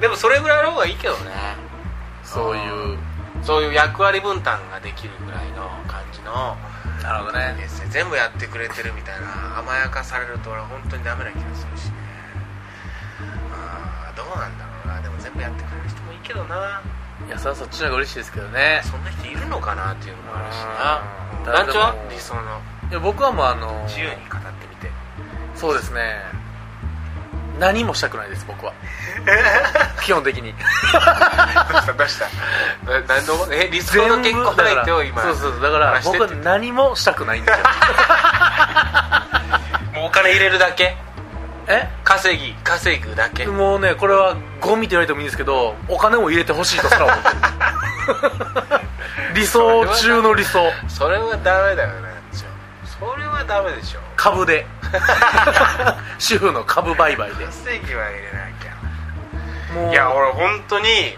[0.00, 1.30] でもそれぐらいの方がいいけどね。
[2.22, 2.98] そういう。
[3.42, 6.56] そういう役割分担ができるぐらいの感じの。
[7.02, 7.56] なるほどね。
[7.90, 11.92] 全部やってくれてるみたいな甘やかされると俺本当にダメな気がするしね。
[13.52, 15.00] ああどうなんだろうな。
[15.00, 16.82] でも全部やってくれる人もいいけどな
[17.28, 18.80] いやそれはそっちの方が嬉しいですけどね。
[18.84, 20.58] そんな人いるのかなっていうのもあるしう
[21.42, 21.44] ん。
[21.52, 21.94] な団長は？
[22.10, 22.40] 理想の。
[22.90, 24.90] いや僕はもうあの自由に語ってみて。
[25.54, 26.22] そうですね。
[27.58, 28.72] 何もしたくないです僕は。
[30.04, 30.52] 基本的に。
[30.52, 30.58] ど
[32.04, 32.26] うした？
[32.86, 33.52] 何の？
[33.52, 37.64] え理想の結婚相手を今そうそうだから僕は何もしたくないんですよ。
[39.94, 40.96] もうお金入れるだけ？
[41.68, 41.88] え？
[42.04, 43.46] 稼ぎ稼ぐだけ。
[43.46, 47.34] もうねこれはゴミって言われてもいいんですけどお金を入れてほしいとすら思ってる。
[49.34, 50.72] 理想中の理想。
[50.88, 52.08] それはダメだよね
[52.98, 54.00] それはダメでしょ。
[54.16, 54.66] 株で。
[56.18, 57.46] 主婦の株売買で。
[57.46, 59.74] 稼ぎは入れなきゃ。
[59.74, 59.92] もう。
[59.92, 61.16] いや俺本当に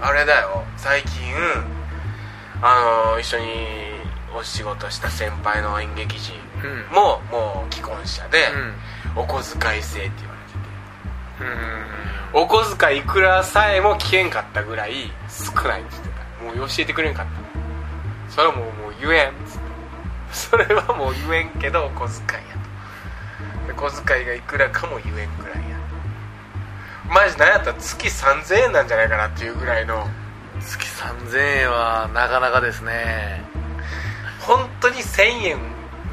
[0.00, 0.64] あれだよ。
[0.78, 1.34] 最近
[2.62, 4.00] あの一緒に
[4.34, 6.86] お仕事した先輩の演劇人うん。
[6.94, 8.74] ももう既婚者で、うん
[9.16, 11.52] お小遣い制って言われてて。
[12.32, 16.10] うんお小遣いいくらさえも聞けんかったぐらい少ないって言って。
[16.54, 17.32] たもう教えてくれんかった。
[18.32, 19.70] それはもうもう言えんっつって。
[20.32, 22.56] それはもう言えんけどお小遣いや
[23.64, 23.66] と。
[23.66, 25.76] で小遣いがいくらかも言えんぐらいや。
[27.08, 30.06] マジなんやったら月3000円なんじゃないかなっていうぐらいの。
[30.60, 33.42] 月3000円はなかなかですね。
[34.40, 35.58] 本当に1000円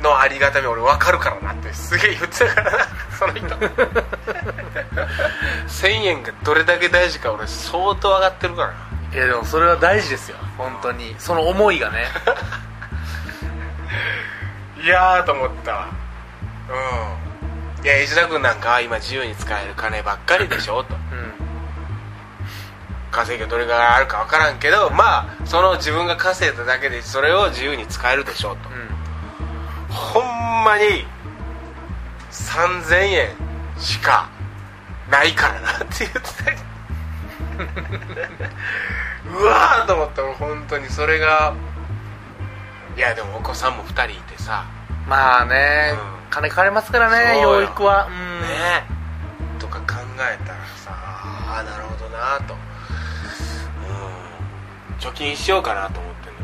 [0.02, 2.86] のありがたみ俺分かるからなってすげえ言ってたからな。
[3.18, 3.48] その人。
[5.68, 8.74] 1000円がどれだけ大事か俺相当上がってるからな。
[9.14, 10.38] いやでもそれは大事ですよ。
[10.58, 11.16] 本当に。
[11.18, 12.08] その思いがね。
[14.84, 15.72] いやーと思った。
[15.72, 15.88] わ
[16.70, 17.86] うん。
[17.86, 20.94] いや石田君なんかは今自由に使える金ばっかりでしょと。
[20.94, 21.34] うん。
[23.12, 28.70] 稼ぎがどれぐらいあるか分からんけどまあその自分が稼いだだけでそれを自由に使えるでしょうと
[29.89, 31.06] ほんまに
[32.32, 33.30] 3000円
[33.78, 34.30] しか
[35.10, 36.28] ないからなって言ってた
[39.30, 41.54] うわーと思ったもん本当にそれが
[42.97, 44.65] いやでもお子さんも2人いてさ。
[45.08, 46.00] まあね、うん。
[46.32, 48.08] 金かかりますからね養育は。
[48.08, 48.41] うん。
[48.41, 48.84] ね。
[49.60, 52.56] とか考えたらさああなるほどなと。
[52.56, 52.58] う
[54.93, 54.95] ん。
[54.97, 56.39] 貯金しようかなと思ってんの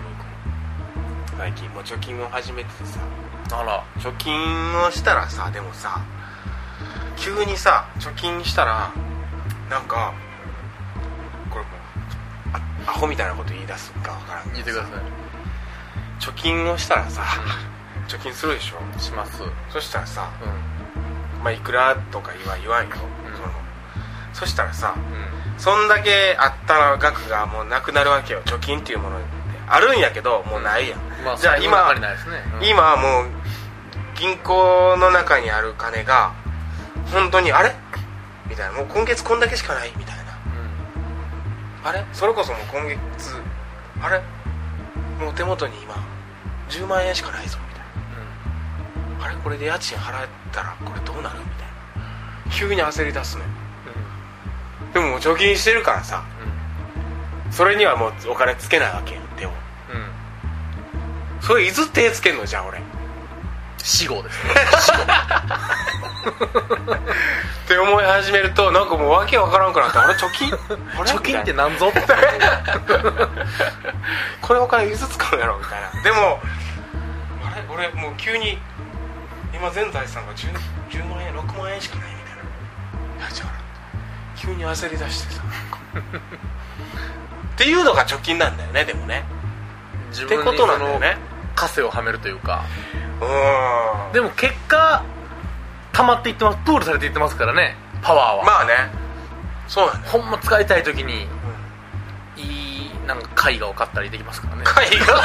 [1.26, 1.40] 僕も。
[1.40, 3.00] 最近もう貯金を始めててさ
[3.56, 4.34] あら貯金
[4.84, 6.02] をしたらさでもさ
[7.16, 8.92] 急にさ貯金したら
[9.70, 10.14] なんか
[11.50, 11.70] これも
[12.88, 14.90] アホみたいなこと言い出すかわからん言ってくださ
[16.20, 17.24] 貯金をしたらさ
[18.08, 18.78] 貯金するでしょ？
[18.98, 19.44] いします。
[19.44, 20.30] うんそしたらさ、
[21.44, 22.98] まあ、いくらとか言わ言わんよ、ん。
[22.98, 23.08] その
[24.34, 25.60] そしたらさうん。
[25.60, 28.42] そんだけあった額がもうなくなるわけよ。
[28.46, 29.28] 貯金っていうものって。
[29.66, 31.96] あるんやけどもうないやん、まあじゃあ今
[32.62, 33.28] 今はもう
[34.16, 36.34] 銀行の中にある金が
[37.12, 37.76] 本当にあれ？
[38.50, 38.78] みたいな。
[38.78, 40.24] もう今月こんだけしかないみたいな。
[41.84, 42.06] あれ？
[42.14, 43.00] それこそもう今月
[44.02, 44.22] あれ？
[45.24, 45.96] もう手元に今
[46.70, 47.84] 10万円しかないぞみたい
[49.20, 49.26] な。
[49.26, 49.36] あれ？
[49.38, 51.40] これで家賃払ったらこれどうなる？
[51.40, 51.68] みたい
[52.48, 52.52] な。
[52.52, 53.50] 急に焦り出すのよ。
[54.94, 56.24] でももう貯金してるからさ
[57.50, 59.56] それにはもうお金つけないわけやん手をうん。
[59.56, 59.58] う
[60.04, 60.08] ん
[61.42, 62.46] それいつ手つけんの？
[62.46, 62.80] じゃあ俺
[63.84, 64.44] 死後です。
[64.48, 64.54] ね
[67.66, 70.50] って思い始めるとなんかもう訳わからんくなってあれ貯金？
[71.04, 72.02] 貯金ってな何ぞって。
[74.42, 76.42] これお金いつ使うんやろみたいなでも
[77.46, 78.58] あれ俺もう急に
[79.54, 80.54] 今全財産が 10,
[80.90, 82.42] 10万円6万円しかないみたいな。
[83.28, 83.50] いやじゃあ
[84.38, 85.42] 急に焦り出してさ。
[87.54, 89.26] っていうのが貯金なんだよねでもね。
[90.10, 91.18] 自ってことなんだよね。
[91.56, 92.64] 枷をはめるというか
[94.14, 95.04] でも結果
[95.92, 97.76] 溜まっていってますプールされていってますからね。
[98.02, 98.74] パワーは、まあね。
[99.68, 101.28] そうなんだよ、ほんま使いたい時に
[102.36, 102.42] い
[102.88, 104.64] いなんか絵画を買ったりできますからね。
[104.92, 105.22] 絵画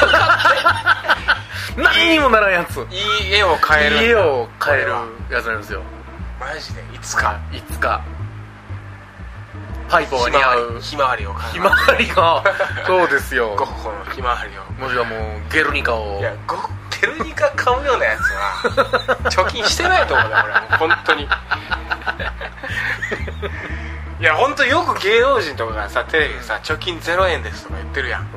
[1.83, 2.85] 何にもならんやつ。
[2.91, 3.95] いい絵を変える。
[4.03, 4.91] 家を変える
[5.29, 5.81] やつなんですよ。
[6.39, 6.81] マジで？
[6.93, 7.37] いつか？
[7.51, 8.01] いつか。
[9.89, 10.79] パイポが似合う。
[10.81, 12.43] ひまわりを買ひうまわりが。
[12.85, 13.55] そうですよ。
[13.55, 14.63] ゴッホのひまわりを。
[14.81, 15.19] もしくはもう
[15.51, 16.19] ゲルニカを。
[16.19, 16.55] いやゴ
[17.01, 20.61] ゲルニカ買うようなやつは貯金してないと思うよ俺は。
[20.61, 21.23] もう本当に。
[24.19, 28.21] いや本当よく芸能人とかがさテレビでさ貯金0円ですとか言ってるやん。
[28.23, 28.27] うん。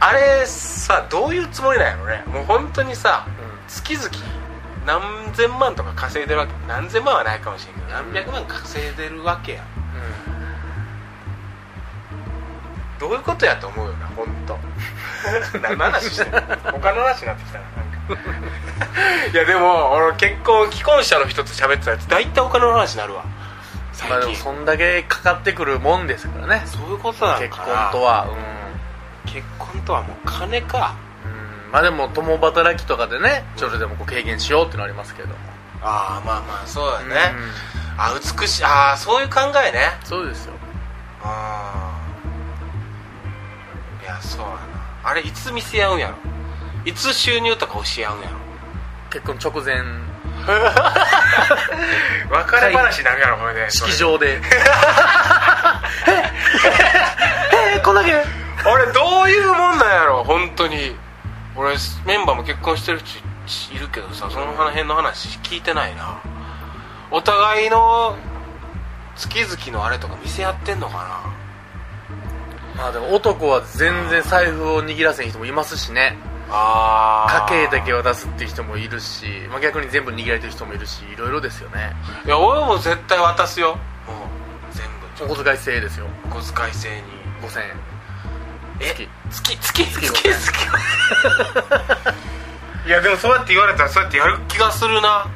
[0.00, 2.24] あれさどういうつもりなんやろね。
[2.26, 3.30] もう本当にさう
[3.70, 4.08] 月々
[4.84, 6.52] 何千万とか稼いでるわけ。
[6.68, 9.62] 何千万はないかもしれんけど何百万稼いでるわけや。
[9.62, 9.64] ん。
[12.98, 14.58] どういうことやと思うよな本当
[15.62, 16.40] 何の話してんの？
[16.72, 18.20] 他の話になってきたななんか。
[19.32, 23.24] いやでも俺結婚既婚者の人と喋ってたやつ大体お金の話になるわ。
[23.92, 26.62] 最まあで近、もそんだけかかってくるもんですからね。
[26.66, 27.66] そういうことなの結かな。
[27.66, 28.26] 婚とは。
[29.26, 30.94] 結婚とはもう金か。
[31.24, 31.30] うん、
[31.66, 35.34] うん、まあでも共働きとかでねちょっとでもこう軽減しようってのありますけども。
[35.82, 38.00] ああまあまあそうだね、うん。
[38.00, 38.64] あ美しい。
[38.64, 39.98] ああそういう考えね。
[40.04, 40.52] そうですよ。
[41.22, 41.92] あ
[44.02, 44.65] あいやそうやな
[45.08, 46.16] あれいつ見せ合うんやろ。
[46.84, 48.36] いつ収入とか教え合うんやろ。
[49.08, 49.76] 結婚直前。
[52.28, 53.70] 別れ話になるやろこれで。
[53.70, 54.34] 式場で。
[54.34, 54.40] え
[57.76, 58.14] えこんだけ。
[58.14, 60.96] あれどういうもんなんやろ本当に。
[61.54, 63.00] 俺メンバーも結婚してる
[63.46, 66.18] しいるけどさその辺の話聞いてないな。
[67.12, 68.16] お互いの
[69.14, 71.35] 月々のあれとか見せ合ってんのか
[72.76, 76.18] まあでも男は全然財布を握らせん人もいますしね。
[76.48, 81.92] なああ家計だけ渡すっていう人もいるし、まあ、逆に全部握られてる人もいるしいろいろですよね。
[82.24, 83.70] いや俺も絶対渡すよ。
[83.70, 83.78] もう
[84.72, 85.32] 全部。
[85.32, 86.06] お小遣い制ですよ。
[86.26, 87.02] お小遣い制に。
[87.42, 87.66] 5000円。
[88.80, 89.08] え月。
[89.30, 90.66] 月月月月月。
[92.86, 95.26] いやでもそうやって言われたらそうやってやる気がするな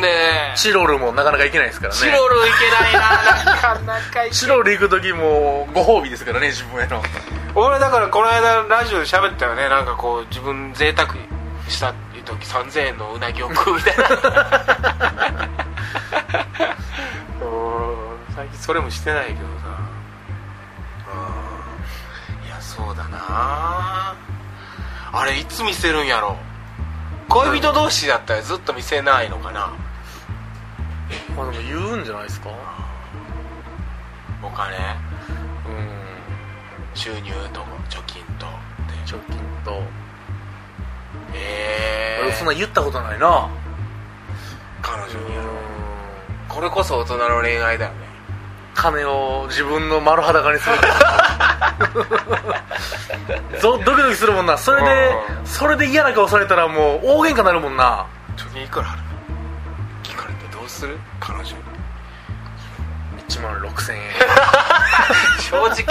[0.00, 1.98] でチロルもなかなか行けないですからね。
[2.00, 3.00] チロルいけないな。
[3.00, 7.02] なかなかチロル行く時もご褒美ですからね自分への。
[7.54, 9.68] 俺だからこの間ラジオで喋ったよね。
[9.68, 11.14] なんかこう自分贅沢
[11.68, 14.04] した時3000円のうなぎを食うみたいな。
[17.40, 17.44] う
[18.30, 19.44] ん最近それもしてないけどさ。
[22.42, 24.14] うんいやそうだな。
[25.14, 26.36] あれいつ見せるんやろ
[27.32, 29.72] 恋人同士だったらずっと見せないのかな。
[31.34, 32.50] まあでも言うんじゃないですか？
[34.42, 34.76] お金。
[34.76, 36.94] うん。
[36.94, 38.46] 収入と貯金と。
[38.86, 39.82] で貯金と。
[41.34, 43.48] ええ俺そんな言ったことないな。
[44.82, 45.54] 彼女にやろう。
[45.54, 45.56] ん
[46.48, 48.11] これこそ大人の恋愛だよね
[48.74, 50.76] 金を自分の丸裸にする。
[53.60, 54.56] ゾドキドキするもんな。
[54.58, 55.46] それでうん。
[55.46, 58.06] それで嫌な顔されたらもう大喧嘩なるもんな。
[58.36, 59.02] 貯金いくらある？
[60.02, 60.98] 聞かれてどうする？
[61.20, 61.44] 彼女。
[61.44, 61.52] に
[63.28, 64.00] 1万6000円。
[65.40, 65.82] 正直。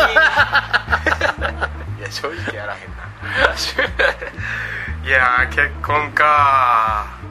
[2.00, 3.04] いや正直やらへんな。
[5.04, 7.06] いやー結婚か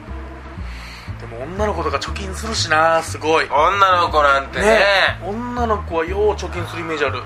[1.31, 3.45] も女の子とか貯金するしなすごい。
[3.49, 4.65] 女の子なんてね。
[4.65, 4.81] ね。
[5.23, 7.19] 女の子はよう貯金するイメージある。
[7.19, 7.21] い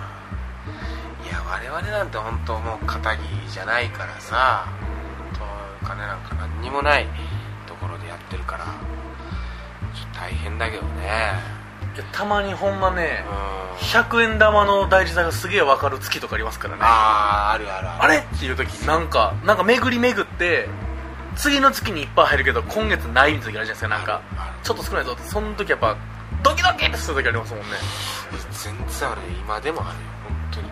[1.32, 4.68] や我々なんて本当もう肩着じゃないからさ
[5.82, 7.08] お金なんか何にもない
[7.66, 8.72] ところでやってるからちょ
[10.06, 11.56] っと大変だけどね。
[11.96, 13.66] いやたまにほんまねうん。
[13.78, 20.70] 100円玉の大事さがすげえ分かる月とかありますからねあああるあるあるあれっていう時なんかなんか巡り巡って
[21.36, 24.22] 次の月にいっぱい入るけど今月ないみたいな時あるじゃないですかなんか。
[24.64, 25.24] ちょっと少ないぞって。
[25.24, 25.96] その時やっぱ
[26.44, 27.68] ドキドキってする時ありますもんね。
[28.52, 29.28] 全然あるよ。
[29.40, 30.06] 今でもあるよ。
[30.28, 30.68] 本当に。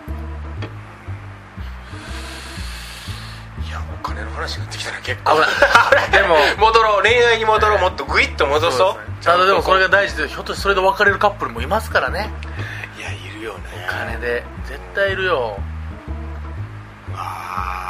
[3.67, 5.35] いやお金の話になってきたな結構。
[5.35, 5.49] 危ない。
[6.21, 7.01] でも戻ろう。
[7.03, 7.79] 恋愛に戻ろう。
[7.79, 9.23] もっとグイッと戻そう。
[9.23, 12.31] ただでもこれが大事でひょっとしてそれで別れるカップルもいますからね。
[12.97, 13.85] いやいるよね。
[13.87, 14.43] お金で。
[14.65, 15.59] 絶対いるよ。
[17.15, 17.82] あー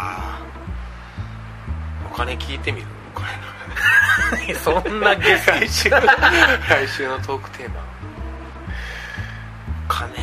[2.14, 2.86] お金聞いてみる？
[3.16, 6.00] お金のそんなゲス来週来
[6.88, 7.82] 週のトークテーマ。
[9.88, 10.14] 金。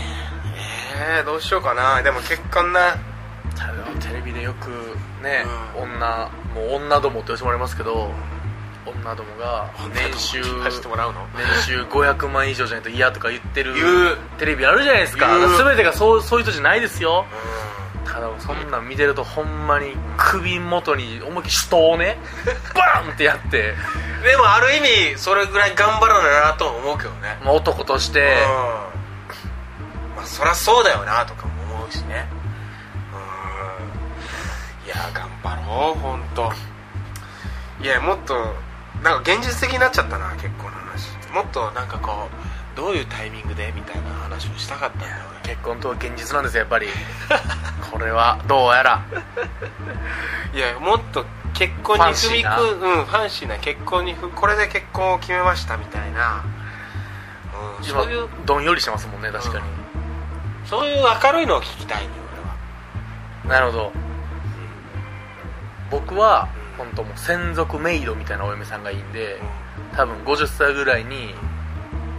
[1.18, 2.00] えー、どうしようかな。
[2.00, 2.94] でも結婚な
[4.00, 4.68] テレビでよく
[5.20, 5.82] ね、うん。
[5.82, 8.12] 女もう女どもって言わせてもらいますけど
[8.86, 11.26] 女どもが年収聞かせてもらうの？
[11.36, 13.74] 年収500万以上じゃないと嫌とか言ってる
[14.38, 15.26] テレビあるじゃないですか。
[15.58, 17.26] 全てがそうそういう人じゃないですよ。
[17.26, 17.79] う
[18.12, 22.18] ただそんなん見てるとほんまに首元に思いっきり手刀をね
[22.74, 27.38] バーンってやって、んでもある意味それぐらい頑張らななとも思うけどね。
[27.44, 28.20] まあ、男として。
[28.20, 30.16] うん。
[30.16, 32.28] まあそりゃそうだよなとかも思うしね。
[33.12, 34.86] うん。
[34.86, 36.52] いや頑張ろう本当
[37.82, 38.34] いやもっと
[39.02, 41.10] なんか現実的になっちゃったな結婚の話。
[41.32, 42.28] もっとなんかこ
[42.69, 45.12] うどういうタイミングでみたいな話をしたかったんだよ
[45.42, 46.86] 俺結婚とは現実なんですよやっぱり。
[47.92, 49.02] これはどうやら。
[50.54, 56.42] いやもっと結婚に踏みファンシーくうんファンシーな結婚にふこれで結婚を決めましたみたいな、
[57.78, 58.28] うん、今そういう。
[58.46, 59.64] どんよりしてますもんね確かに、
[60.64, 62.10] そういう明るいのを聞きたいのよ
[63.44, 63.60] 俺は。
[63.60, 63.92] なるほど。
[65.90, 69.38] 僕は本当もう専属メイドみたいなお嫁さんがいいんで
[69.94, 71.34] 多分50歳ぐらいに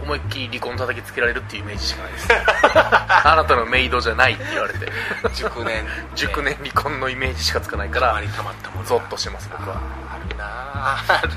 [0.02, 2.28] 思いっきり離婚叩きつけられるっていうイメージしかないです。
[3.24, 4.90] あなたのメイドじゃないって言われて。
[5.34, 5.86] 熟年。
[6.14, 8.88] 熟年離婚のイメージしかつかないからたまりたまったものが。
[8.88, 9.76] ゾッとしてます僕は。
[10.10, 11.30] あるなあある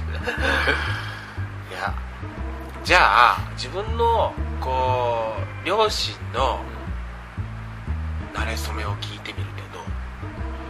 [1.69, 1.93] いや
[2.84, 6.60] じゃあ自分のこう両親の
[8.34, 9.80] 馴れ初めを聞いてみるけど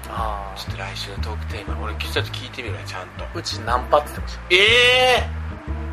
[0.09, 3.25] あちょっと来週のトークテーマ俺ちょっと聞いてみるわちゃんと。
[3.33, 4.41] うちナンパって言ってました。
[4.49, 5.29] ええ
[5.67, 5.84] う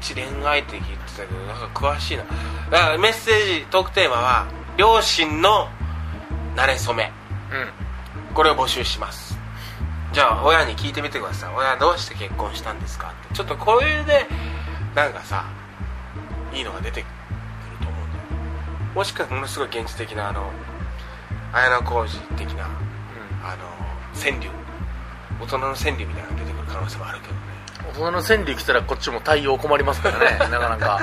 [0.00, 2.24] ち恋愛って聞いてたけどなんか詳しいな。
[2.70, 5.68] だからメッセージトークテーマは両親の
[6.56, 7.12] 馴れ初め。
[7.52, 8.34] うん。
[8.34, 9.36] これを募集します。
[10.12, 11.54] じゃあ親に聞いてみてください。
[11.54, 13.34] 親どうして結婚したんですかって。
[13.34, 14.26] ちょっとこれで
[14.94, 15.44] なんかさ
[16.52, 17.10] いいのが出てくる
[17.82, 18.24] と思うんだよ。
[18.94, 20.50] もしくはものすごい現実的なあの
[21.52, 22.64] 綾小路的な
[23.42, 23.64] あの
[24.14, 24.50] 川柳。
[25.40, 27.34] 大人の川柳みたいなのが出てくる可能性もあるけど。
[27.34, 27.47] ね
[27.86, 31.00] 大人の川柳来たらこっちも対応困りますからね なかなか。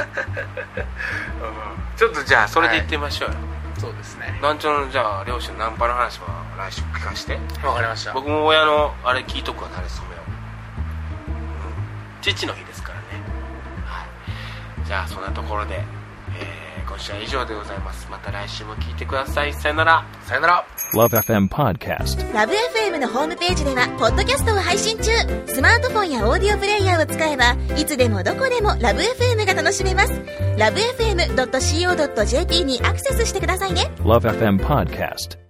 [1.98, 3.36] ちょっとじゃあそれで言ってみましょうよ、
[3.78, 4.38] そうですね。
[4.42, 7.40] 団長のじゃあ両親のナンパの話は来週聞かして。
[7.64, 8.14] わかりました。
[8.14, 13.06] 僕も親のあれ聞いとくわなれそめを、うん、父の日ですからね。
[13.86, 14.86] はい。
[14.86, 15.95] じゃあそんなところで、えー
[16.96, 18.08] 今週は以上でございます。
[18.10, 19.54] また来週も聞いてください。
[19.54, 20.06] さよなら。
[20.22, 20.66] さよなら。
[20.94, 22.34] Love FM Podcast.
[22.34, 25.12] ラブ f m のホームページではポッドキャストを配信中。
[25.46, 30.14] スマートフォンやオーディオプレイヤーを使えばいつでもどこでもラブ f m が楽しめます。
[30.58, 33.92] ラブ FM.co.jp にアクセスしてくださいね。
[33.98, 35.45] Love FM Podcast.